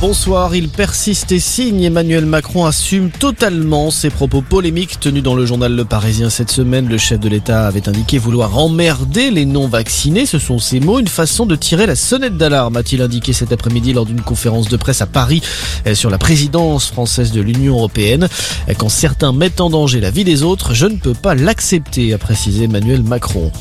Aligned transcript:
Bonsoir, 0.00 0.54
il 0.54 0.70
persiste 0.70 1.30
et 1.30 1.38
signe. 1.38 1.82
Emmanuel 1.82 2.24
Macron 2.24 2.64
assume 2.64 3.10
totalement 3.10 3.90
ses 3.90 4.08
propos 4.08 4.40
polémiques 4.40 4.98
tenus 4.98 5.22
dans 5.22 5.34
le 5.34 5.44
journal 5.44 5.76
Le 5.76 5.84
Parisien 5.84 6.30
cette 6.30 6.50
semaine. 6.50 6.88
Le 6.88 6.96
chef 6.96 7.20
de 7.20 7.28
l'État 7.28 7.66
avait 7.66 7.86
indiqué 7.86 8.16
vouloir 8.16 8.56
emmerder 8.56 9.30
les 9.30 9.44
non-vaccinés. 9.44 10.24
Ce 10.24 10.38
sont 10.38 10.58
ses 10.58 10.80
mots, 10.80 11.00
une 11.00 11.06
façon 11.06 11.44
de 11.44 11.54
tirer 11.54 11.84
la 11.84 11.96
sonnette 11.96 12.38
d'alarme, 12.38 12.78
a-t-il 12.78 13.02
indiqué 13.02 13.34
cet 13.34 13.52
après-midi 13.52 13.92
lors 13.92 14.06
d'une 14.06 14.22
conférence 14.22 14.68
de 14.68 14.76
presse 14.78 15.02
à 15.02 15.06
Paris 15.06 15.42
euh, 15.86 15.94
sur 15.94 16.08
la 16.08 16.16
présidence 16.16 16.88
française 16.88 17.30
de 17.30 17.42
l'Union 17.42 17.74
européenne. 17.74 18.26
Euh, 18.70 18.74
quand 18.78 18.88
certains 18.88 19.34
mettent 19.34 19.60
en 19.60 19.68
danger 19.68 20.00
la 20.00 20.10
vie 20.10 20.24
des 20.24 20.42
autres, 20.42 20.72
je 20.72 20.86
ne 20.86 20.96
peux 20.96 21.12
pas 21.12 21.34
l'accepter, 21.34 22.14
a 22.14 22.18
précisé 22.18 22.64
Emmanuel 22.64 23.02
Macron. 23.02 23.52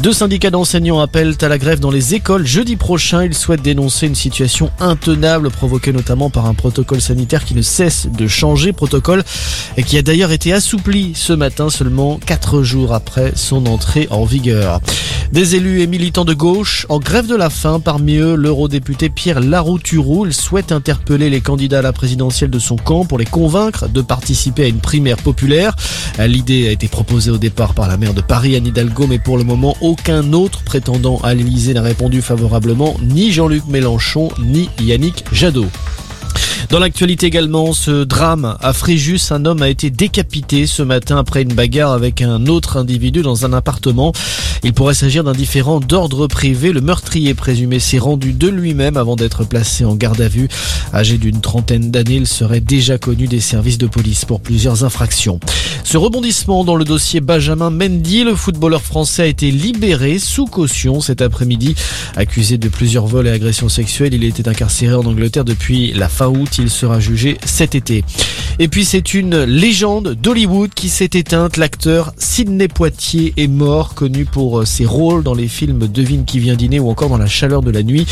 Deux 0.00 0.12
syndicats 0.12 0.50
d'enseignants 0.50 1.00
appellent 1.00 1.34
à 1.40 1.48
la 1.48 1.58
grève 1.58 1.80
dans 1.80 1.90
les 1.90 2.14
écoles 2.14 2.46
jeudi 2.46 2.76
prochain. 2.76 3.24
Ils 3.24 3.34
souhaitent 3.34 3.62
dénoncer 3.62 4.06
une 4.06 4.14
situation 4.14 4.70
intenable 4.78 5.50
provoquée 5.50 5.92
notamment 5.92 6.30
par 6.30 6.46
un 6.46 6.54
protocole 6.54 7.00
sanitaire 7.00 7.44
qui 7.44 7.54
ne 7.54 7.62
cesse 7.62 8.06
de 8.06 8.26
changer. 8.28 8.72
Protocole 8.72 9.24
et 9.76 9.82
qui 9.82 9.96
a 9.98 10.02
d'ailleurs 10.02 10.32
été 10.32 10.52
assoupli 10.52 11.12
ce 11.14 11.32
matin 11.32 11.70
seulement 11.70 12.20
quatre 12.24 12.62
jours 12.62 12.92
après 12.92 13.32
son 13.34 13.66
entrée 13.66 14.06
en 14.10 14.24
vigueur. 14.24 14.80
Des 15.32 15.56
élus 15.56 15.80
et 15.80 15.86
militants 15.86 16.24
de 16.24 16.34
gauche 16.34 16.86
en 16.88 16.98
grève 16.98 17.26
de 17.26 17.34
la 17.34 17.50
faim, 17.50 17.80
parmi 17.80 18.16
eux 18.16 18.36
l'eurodéputé 18.36 19.10
Pierre 19.10 19.40
Larouturou. 19.40 20.24
Il 20.24 20.32
souhaite 20.32 20.70
interpeller 20.70 21.30
les 21.30 21.40
candidats 21.40 21.80
à 21.80 21.82
la 21.82 21.92
présidentielle 21.92 22.50
de 22.50 22.58
son 22.58 22.76
camp 22.76 23.04
pour 23.04 23.18
les 23.18 23.24
convaincre 23.24 23.88
de 23.88 24.00
participer 24.02 24.64
à 24.64 24.68
une 24.68 24.78
primaire 24.78 25.16
populaire. 25.16 25.74
L'idée 26.18 26.68
a 26.68 26.70
été 26.70 26.86
proposée 26.86 27.30
au 27.30 27.38
départ 27.38 27.74
par 27.74 27.88
la 27.88 27.96
maire 27.96 28.14
de 28.14 28.20
Paris, 28.20 28.56
Anne 28.56 28.66
Hidalgo, 28.66 29.06
mais 29.08 29.18
pour 29.18 29.36
le 29.36 29.44
moment, 29.44 29.76
aucun 29.80 30.32
autre 30.32 30.62
prétendant 30.62 31.18
à 31.22 31.34
l'Elysée 31.34 31.74
n'a 31.74 31.82
répondu 31.82 32.22
favorablement, 32.22 32.96
ni 33.02 33.32
Jean-Luc 33.32 33.66
Mélenchon, 33.66 34.28
ni 34.38 34.70
Yannick 34.80 35.24
Jadot. 35.32 35.66
Dans 36.68 36.80
l'actualité 36.80 37.26
également, 37.26 37.72
ce 37.72 38.02
drame 38.02 38.56
à 38.60 38.72
Fréjus, 38.72 39.30
un 39.30 39.44
homme 39.44 39.62
a 39.62 39.68
été 39.68 39.90
décapité 39.90 40.66
ce 40.66 40.82
matin 40.82 41.16
après 41.16 41.42
une 41.42 41.54
bagarre 41.54 41.92
avec 41.92 42.22
un 42.22 42.46
autre 42.46 42.76
individu 42.76 43.22
dans 43.22 43.46
un 43.46 43.52
appartement. 43.52 44.12
Il 44.64 44.72
pourrait 44.72 44.94
s'agir 44.94 45.22
d'un 45.22 45.32
différent 45.32 45.78
d'ordre 45.78 46.26
privé. 46.26 46.72
Le 46.72 46.80
meurtrier 46.80 47.34
présumé 47.34 47.78
s'est 47.78 47.98
rendu 47.98 48.32
de 48.32 48.48
lui-même 48.48 48.96
avant 48.96 49.14
d'être 49.14 49.44
placé 49.44 49.84
en 49.84 49.94
garde 49.94 50.20
à 50.20 50.26
vue. 50.26 50.48
Âgé 50.92 51.18
d'une 51.18 51.40
trentaine 51.40 51.92
d'années, 51.92 52.16
il 52.16 52.26
serait 52.26 52.60
déjà 52.60 52.98
connu 52.98 53.28
des 53.28 53.40
services 53.40 53.78
de 53.78 53.86
police 53.86 54.24
pour 54.24 54.40
plusieurs 54.40 54.82
infractions. 54.82 55.38
Ce 55.84 55.96
rebondissement 55.96 56.64
dans 56.64 56.74
le 56.74 56.84
dossier 56.84 57.20
Benjamin 57.20 57.70
Mendy, 57.70 58.24
le 58.24 58.34
footballeur 58.34 58.82
français 58.82 59.22
a 59.22 59.26
été 59.26 59.52
libéré 59.52 60.18
sous 60.18 60.46
caution 60.46 61.00
cet 61.00 61.22
après-midi. 61.22 61.76
Accusé 62.16 62.58
de 62.58 62.68
plusieurs 62.68 63.06
vols 63.06 63.28
et 63.28 63.30
agressions 63.30 63.68
sexuelles, 63.68 64.14
il 64.14 64.24
était 64.24 64.48
incarcéré 64.48 64.94
en 64.94 65.04
Angleterre 65.04 65.44
depuis 65.44 65.92
la 65.92 66.08
fin 66.08 66.26
août. 66.26 66.55
Il 66.58 66.70
sera 66.70 67.00
jugé 67.00 67.38
cet 67.44 67.74
été. 67.74 68.04
Et 68.58 68.68
puis 68.68 68.86
c'est 68.86 69.12
une 69.12 69.42
légende 69.44 70.14
d'Hollywood 70.14 70.70
qui 70.74 70.88
s'est 70.88 71.10
éteinte. 71.12 71.58
L'acteur 71.58 72.14
Sidney 72.16 72.68
Poitier 72.68 73.34
est 73.36 73.48
mort, 73.48 73.94
connu 73.94 74.24
pour 74.24 74.60
euh, 74.60 74.64
ses 74.64 74.86
rôles 74.86 75.22
dans 75.22 75.34
les 75.34 75.48
films 75.48 75.86
Devine 75.86 76.24
qui 76.24 76.38
vient 76.38 76.54
dîner 76.54 76.80
ou 76.80 76.88
encore 76.88 77.10
dans 77.10 77.18
La 77.18 77.26
chaleur 77.26 77.60
de 77.60 77.70
la 77.70 77.82
nuit. 77.82 78.06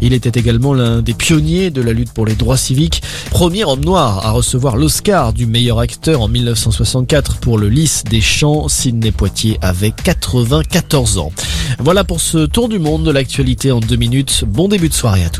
Il 0.00 0.12
était 0.14 0.38
également 0.40 0.72
l'un 0.72 1.02
des 1.02 1.12
pionniers 1.12 1.70
de 1.70 1.82
la 1.82 1.92
lutte 1.92 2.12
pour 2.12 2.24
les 2.24 2.34
droits 2.34 2.56
civiques. 2.56 3.02
Premier 3.30 3.64
homme 3.64 3.84
noir 3.84 4.26
à 4.26 4.30
recevoir 4.30 4.76
l'Oscar 4.76 5.32
du 5.32 5.46
meilleur 5.46 5.78
acteur 5.78 6.22
en 6.22 6.28
1964 6.28 7.38
pour 7.38 7.58
le 7.58 7.68
Lys 7.68 8.04
des 8.04 8.20
Champs. 8.20 8.68
Sidney 8.68 9.10
Poitier 9.12 9.58
avait 9.60 9.92
94 9.92 11.18
ans. 11.18 11.32
Voilà 11.78 12.04
pour 12.04 12.20
ce 12.20 12.46
tour 12.46 12.68
du 12.68 12.78
monde 12.78 13.04
de 13.04 13.10
l'actualité 13.10 13.70
en 13.70 13.80
deux 13.80 13.96
minutes. 13.96 14.44
Bon 14.46 14.68
début 14.68 14.88
de 14.88 14.94
soirée 14.94 15.24
à 15.24 15.30
tous. 15.30 15.38